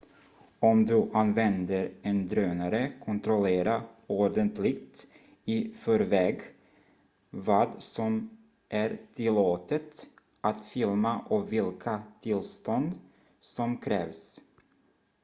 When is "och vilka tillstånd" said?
11.19-12.91